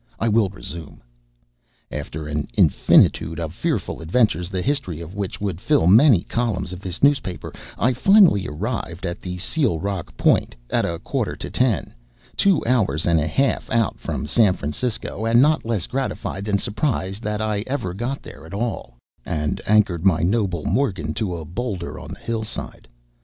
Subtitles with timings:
[0.19, 1.03] I will resume.
[1.91, 6.79] After an infinitude of fearful adventures, the history of which would fill many columns of
[6.79, 11.93] this newspaper, I finally arrived at the Seal Rock Point at a quarter to ten
[12.35, 17.21] two hours and a half out from San Francisco, and not less gratified than surprised
[17.21, 21.99] that I ever got there at all and anchored my noble Morgan to a boulder
[21.99, 22.87] on the hillside.